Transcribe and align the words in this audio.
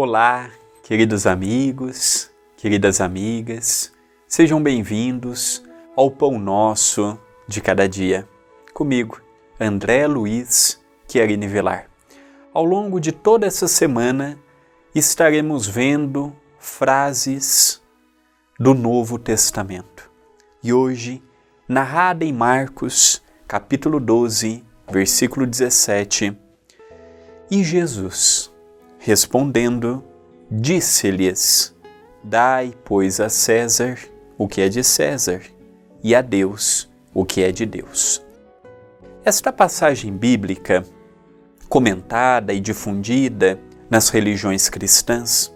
Olá, 0.00 0.48
queridos 0.84 1.26
amigos, 1.26 2.30
queridas 2.56 3.00
amigas, 3.00 3.92
sejam 4.28 4.62
bem-vindos 4.62 5.64
ao 5.96 6.08
Pão 6.08 6.38
Nosso 6.38 7.18
de 7.48 7.60
Cada 7.60 7.88
Dia. 7.88 8.24
Comigo, 8.72 9.20
André 9.58 10.06
Luiz 10.06 10.80
Querini 11.08 11.48
Velar. 11.48 11.90
Ao 12.54 12.64
longo 12.64 13.00
de 13.00 13.10
toda 13.10 13.44
essa 13.44 13.66
semana, 13.66 14.38
estaremos 14.94 15.66
vendo 15.66 16.32
frases 16.60 17.82
do 18.56 18.74
Novo 18.74 19.18
Testamento. 19.18 20.08
E 20.62 20.72
hoje, 20.72 21.20
narrada 21.68 22.24
em 22.24 22.32
Marcos, 22.32 23.20
capítulo 23.48 23.98
12, 23.98 24.64
versículo 24.88 25.44
17, 25.44 26.38
e 27.50 27.64
Jesus 27.64 28.56
Respondendo, 29.08 30.04
disse-lhes: 30.50 31.74
Dai, 32.22 32.74
pois, 32.84 33.20
a 33.20 33.30
César 33.30 33.98
o 34.36 34.46
que 34.46 34.60
é 34.60 34.68
de 34.68 34.84
César, 34.84 35.40
e 36.04 36.14
a 36.14 36.20
Deus 36.20 36.90
o 37.14 37.24
que 37.24 37.42
é 37.42 37.50
de 37.50 37.64
Deus. 37.64 38.22
Esta 39.24 39.50
passagem 39.50 40.14
bíblica, 40.14 40.84
comentada 41.70 42.52
e 42.52 42.60
difundida 42.60 43.58
nas 43.88 44.10
religiões 44.10 44.68
cristãs, 44.68 45.54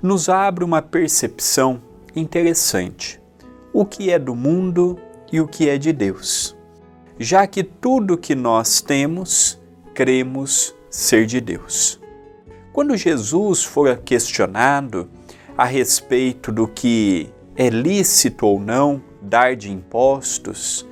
nos 0.00 0.30
abre 0.30 0.64
uma 0.64 0.80
percepção 0.80 1.82
interessante: 2.16 3.20
o 3.70 3.84
que 3.84 4.10
é 4.10 4.18
do 4.18 4.34
mundo 4.34 4.98
e 5.30 5.42
o 5.42 5.46
que 5.46 5.68
é 5.68 5.76
de 5.76 5.92
Deus. 5.92 6.56
Já 7.18 7.46
que 7.46 7.62
tudo 7.62 8.16
que 8.16 8.34
nós 8.34 8.80
temos, 8.80 9.60
cremos 9.92 10.74
ser 10.88 11.26
de 11.26 11.38
Deus. 11.38 12.00
Quando 12.78 12.96
Jesus 12.96 13.64
for 13.64 13.96
questionado 13.96 15.10
a 15.56 15.64
respeito 15.64 16.52
do 16.52 16.68
que 16.68 17.28
é 17.56 17.68
lícito 17.68 18.46
ou 18.46 18.60
não 18.60 19.02
dar 19.20 19.56
de 19.56 19.68
impostos, 19.68 20.86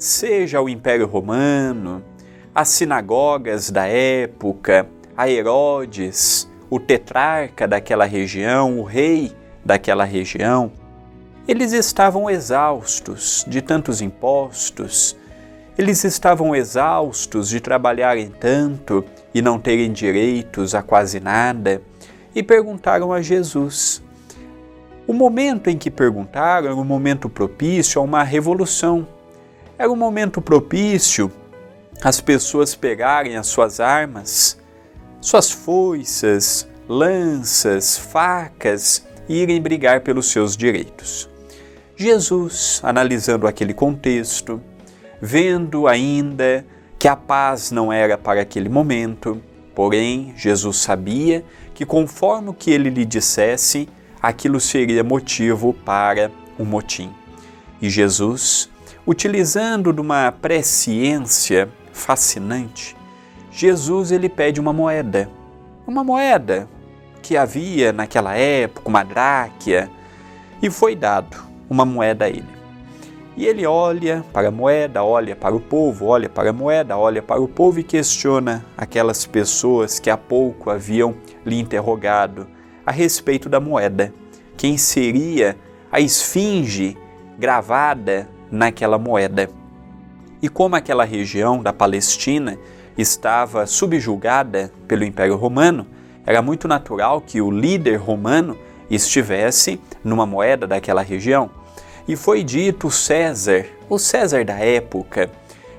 seja 0.00 0.58
ao 0.58 0.68
Império 0.68 1.06
Romano, 1.06 2.02
as 2.52 2.70
sinagogas 2.70 3.70
da 3.70 3.86
época, 3.86 4.88
a 5.16 5.30
Herodes, 5.30 6.50
o 6.68 6.80
tetrarca 6.80 7.68
daquela 7.68 8.04
região, 8.04 8.80
o 8.80 8.82
rei 8.82 9.30
daquela 9.64 10.02
região, 10.02 10.72
eles 11.46 11.72
estavam 11.72 12.28
exaustos 12.28 13.44
de 13.46 13.62
tantos 13.62 14.02
impostos, 14.02 15.16
eles 15.78 16.02
estavam 16.02 16.56
exaustos 16.56 17.48
de 17.48 17.60
trabalharem 17.60 18.28
tanto 18.28 19.04
e 19.32 19.40
não 19.40 19.60
terem 19.60 19.92
direitos 19.92 20.74
a 20.74 20.82
quase 20.82 21.20
nada 21.20 21.80
e 22.34 22.42
perguntaram 22.42 23.12
a 23.12 23.22
Jesus. 23.22 24.02
O 25.06 25.12
momento 25.12 25.70
em 25.70 25.78
que 25.78 25.88
perguntaram 25.88 26.66
era 26.66 26.76
um 26.76 26.84
momento 26.84 27.28
propício 27.28 28.00
a 28.00 28.04
uma 28.04 28.24
revolução. 28.24 29.06
Era 29.78 29.88
um 29.88 29.96
momento 29.96 30.42
propício 30.42 31.30
às 32.02 32.20
pessoas 32.20 32.74
pegarem 32.74 33.36
as 33.36 33.46
suas 33.46 33.78
armas, 33.78 34.58
suas 35.20 35.48
foices, 35.48 36.68
lanças, 36.88 37.96
facas 37.96 39.06
e 39.28 39.42
irem 39.42 39.62
brigar 39.62 40.00
pelos 40.00 40.26
seus 40.26 40.56
direitos. 40.56 41.30
Jesus, 41.96 42.80
analisando 42.82 43.46
aquele 43.46 43.72
contexto, 43.72 44.60
vendo 45.20 45.86
ainda 45.86 46.64
que 46.98 47.08
a 47.08 47.16
paz 47.16 47.70
não 47.70 47.92
era 47.92 48.18
para 48.18 48.40
aquele 48.40 48.68
momento, 48.68 49.40
porém 49.74 50.32
Jesus 50.36 50.78
sabia 50.78 51.44
que 51.74 51.86
conforme 51.86 52.48
o 52.48 52.54
que 52.54 52.70
ele 52.70 52.90
lhe 52.90 53.04
dissesse, 53.04 53.88
aquilo 54.20 54.58
seria 54.58 55.04
motivo 55.04 55.72
para 55.72 56.30
um 56.58 56.64
motim. 56.64 57.10
E 57.80 57.88
Jesus, 57.88 58.68
utilizando 59.06 59.92
de 59.92 60.00
uma 60.00 60.32
presciência 60.32 61.68
fascinante, 61.92 62.96
Jesus 63.52 64.10
ele 64.10 64.28
pede 64.28 64.60
uma 64.60 64.72
moeda, 64.72 65.30
uma 65.86 66.02
moeda 66.02 66.68
que 67.22 67.36
havia 67.36 67.92
naquela 67.92 68.36
época, 68.36 68.88
uma 68.88 69.04
dráquia, 69.04 69.90
e 70.60 70.70
foi 70.70 70.96
dado 70.96 71.36
uma 71.70 71.84
moeda 71.84 72.24
a 72.24 72.28
ele. 72.28 72.57
E 73.38 73.46
ele 73.46 73.64
olha 73.64 74.24
para 74.32 74.48
a 74.48 74.50
moeda, 74.50 75.04
olha 75.04 75.36
para 75.36 75.54
o 75.54 75.60
povo, 75.60 76.06
olha 76.06 76.28
para 76.28 76.50
a 76.50 76.52
moeda, 76.52 76.98
olha 76.98 77.22
para 77.22 77.40
o 77.40 77.46
povo 77.46 77.78
e 77.78 77.84
questiona 77.84 78.66
aquelas 78.76 79.26
pessoas 79.26 80.00
que 80.00 80.10
há 80.10 80.16
pouco 80.16 80.70
haviam 80.70 81.14
lhe 81.46 81.60
interrogado 81.60 82.48
a 82.84 82.90
respeito 82.90 83.48
da 83.48 83.60
moeda. 83.60 84.12
Quem 84.56 84.76
seria 84.76 85.56
a 85.88 86.00
esfinge 86.00 86.98
gravada 87.38 88.28
naquela 88.50 88.98
moeda? 88.98 89.48
E 90.42 90.48
como 90.48 90.74
aquela 90.74 91.04
região 91.04 91.62
da 91.62 91.72
Palestina 91.72 92.58
estava 92.96 93.68
subjugada 93.68 94.72
pelo 94.88 95.04
Império 95.04 95.36
Romano, 95.36 95.86
era 96.26 96.42
muito 96.42 96.66
natural 96.66 97.20
que 97.20 97.40
o 97.40 97.52
líder 97.52 97.98
romano 97.98 98.58
estivesse 98.90 99.80
numa 100.02 100.26
moeda 100.26 100.66
daquela 100.66 101.02
região. 101.02 101.57
E 102.08 102.16
foi 102.16 102.42
dito 102.42 102.90
César, 102.90 103.66
o 103.86 103.98
César 103.98 104.42
da 104.42 104.58
época, 104.58 105.30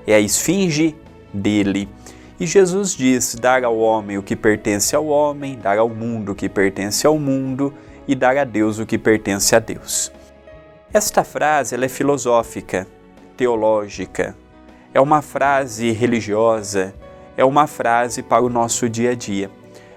é 0.06 0.14
a 0.14 0.20
esfinge 0.20 0.94
dele. 1.34 1.88
E 2.38 2.46
Jesus 2.46 2.94
diz: 2.94 3.34
dar 3.34 3.64
ao 3.64 3.76
homem 3.76 4.16
o 4.16 4.22
que 4.22 4.36
pertence 4.36 4.94
ao 4.94 5.06
homem, 5.06 5.58
dar 5.58 5.76
ao 5.76 5.88
mundo 5.88 6.30
o 6.30 6.34
que 6.36 6.48
pertence 6.48 7.04
ao 7.04 7.18
mundo 7.18 7.74
e 8.06 8.14
dar 8.14 8.36
a 8.36 8.44
Deus 8.44 8.78
o 8.78 8.86
que 8.86 8.96
pertence 8.96 9.56
a 9.56 9.58
Deus. 9.58 10.12
Esta 10.92 11.24
frase 11.24 11.74
ela 11.74 11.84
é 11.84 11.88
filosófica, 11.88 12.86
teológica, 13.36 14.36
é 14.94 15.00
uma 15.00 15.22
frase 15.22 15.90
religiosa, 15.90 16.94
é 17.36 17.44
uma 17.44 17.66
frase 17.66 18.22
para 18.22 18.44
o 18.44 18.48
nosso 18.48 18.88
dia 18.88 19.10
a 19.10 19.14
dia. 19.16 19.50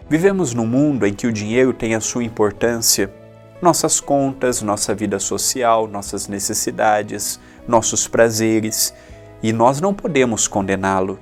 Vivemos 0.10 0.52
num 0.52 0.66
mundo 0.66 1.06
em 1.06 1.14
que 1.14 1.28
o 1.28 1.32
dinheiro 1.32 1.74
tem 1.74 1.94
a 1.94 2.02
sua 2.02 2.24
importância 2.24 3.12
nossas 3.64 4.00
contas, 4.00 4.62
nossa 4.62 4.94
vida 4.94 5.18
social, 5.20 5.88
nossas 5.88 6.28
necessidades, 6.28 7.40
nossos 7.68 8.08
prazeres, 8.08 8.94
e 9.42 9.52
nós 9.54 9.80
não 9.82 9.94
podemos 9.94 10.48
condená-lo. 10.48 11.18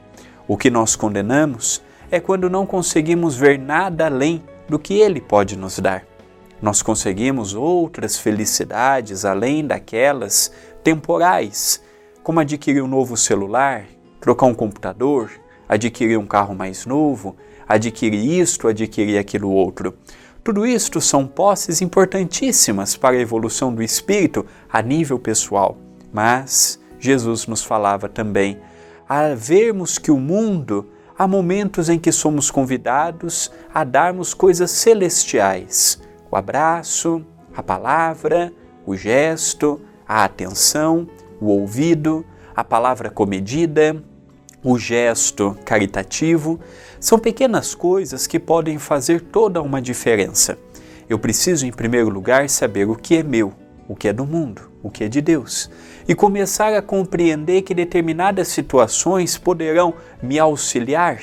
O 0.48 0.58
que 0.58 0.70
nós 0.70 0.96
condenamos 0.96 1.82
é 2.10 2.20
quando 2.20 2.50
não 2.50 2.66
conseguimos 2.66 3.38
ver 3.38 3.58
nada 3.58 4.08
além 4.08 4.44
do 4.68 4.78
que 4.78 4.96
ele 4.96 5.22
pode 5.22 5.56
nos 5.56 5.80
dar. 5.80 6.04
Nós 6.62 6.82
conseguimos 6.82 7.54
outras 7.54 8.18
felicidades 8.18 9.24
além 9.24 9.66
daquelas 9.66 10.52
temporais, 10.84 11.82
como 12.24 12.40
adquirir 12.40 12.82
um 12.82 12.88
novo 12.88 13.16
celular, 13.16 13.86
trocar 14.20 14.48
um 14.48 14.54
computador, 14.54 15.32
adquirir 15.70 16.18
um 16.18 16.28
carro 16.28 16.54
mais 16.54 16.86
novo, 16.86 17.36
adquirir 17.68 18.42
isto, 18.42 18.68
adquirir 18.68 19.18
aquilo 19.18 19.50
outro. 19.50 19.96
Tudo 20.44 20.66
isto 20.66 21.00
são 21.00 21.28
posses 21.28 21.84
importantíssimas 21.84 22.98
para 22.98 23.16
a 23.16 23.20
evolução 23.20 23.72
do 23.72 23.84
espírito 23.84 24.44
a 24.68 24.82
nível 24.82 25.20
pessoal, 25.20 25.78
mas 26.12 26.80
Jesus 27.00 27.46
nos 27.46 27.64
falava 27.64 28.10
também 28.10 28.60
a 29.08 29.36
vermos 29.36 30.00
que 30.00 30.10
o 30.10 30.20
mundo 30.20 30.90
há 31.16 31.28
momentos 31.28 31.90
em 31.90 32.00
que 32.00 32.12
somos 32.12 32.50
convidados 32.50 33.52
a 33.72 33.84
darmos 33.84 34.34
coisas 34.34 34.72
celestiais: 34.72 36.02
o 36.32 36.36
abraço, 36.36 37.24
a 37.56 37.62
palavra, 37.62 38.52
o 38.84 38.96
gesto, 38.96 39.80
a 40.08 40.24
atenção, 40.24 41.08
o 41.40 41.50
ouvido, 41.50 42.26
a 42.56 42.64
palavra 42.64 43.12
comedida, 43.12 44.04
o 44.64 44.78
gesto 44.78 45.58
caritativo, 45.66 46.60
são 47.00 47.18
pequenas 47.18 47.74
coisas 47.74 48.28
que 48.28 48.40
podem 48.40 48.78
fazer 48.78 49.22
toda 49.22 49.62
uma 49.62 49.82
diferença. 49.82 50.58
Eu 51.10 51.18
preciso, 51.18 51.66
em 51.66 51.72
primeiro 51.72 52.10
lugar, 52.10 52.48
saber 52.50 52.88
o 52.88 52.96
que 52.96 53.18
é 53.18 53.24
meu, 53.24 53.54
o 53.88 53.96
que 53.96 54.08
é 54.08 54.14
do 54.14 54.26
mundo, 54.26 54.72
o 54.84 54.90
que 54.90 55.04
é 55.04 55.08
de 55.08 55.20
Deus, 55.20 55.70
e 56.08 56.16
começar 56.16 56.74
a 56.74 56.82
compreender 56.82 57.64
que 57.64 57.74
determinadas 57.74 58.48
situações 58.48 59.38
poderão 59.38 59.94
me 60.22 60.40
auxiliar, 60.40 61.22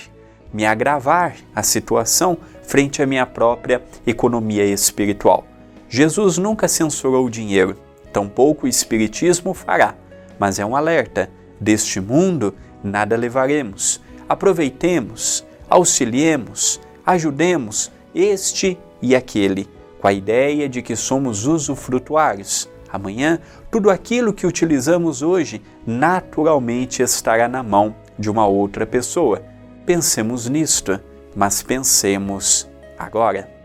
me 0.52 0.67
agravar 0.67 1.37
a 1.55 1.62
situação 1.62 2.37
frente 2.62 3.02
à 3.02 3.06
minha 3.06 3.25
própria 3.25 3.82
economia 4.06 4.64
espiritual. 4.64 5.46
Jesus 5.88 6.37
nunca 6.37 6.69
censurou 6.69 7.25
o 7.25 7.31
dinheiro, 7.31 7.76
tampouco 8.12 8.67
o 8.67 8.69
Espiritismo 8.69 9.55
fará, 9.55 9.94
mas 10.38 10.58
é 10.58 10.67
um 10.67 10.76
alerta: 10.76 11.31
deste 11.58 12.00
mundo 12.00 12.55
nada 12.83 13.17
levaremos. 13.17 14.01
Aproveitemos, 14.29 15.45
auxiliemos, 15.69 16.81
ajudemos 17.05 17.91
este 18.15 18.79
e 19.01 19.15
aquele, 19.15 19.69
com 20.01 20.09
a 20.09 20.13
ideia 20.13 20.69
de 20.69 20.83
que 20.83 20.97
somos 20.97 21.47
usufrutuários. 21.47 22.69
Amanhã, 22.91 23.39
tudo 23.71 23.91
aquilo 23.91 24.33
que 24.33 24.47
utilizamos 24.47 25.23
hoje 25.23 25.63
naturalmente 25.87 27.03
estará 27.03 27.49
na 27.49 27.63
mão 27.63 27.95
de 28.19 28.31
uma 28.31 28.47
outra 28.47 28.87
pessoa. 28.87 29.43
Pensemos 29.85 30.49
nisto, 30.49 30.99
mas 31.37 31.63
pensemos 31.63 32.69
agora. 32.99 33.57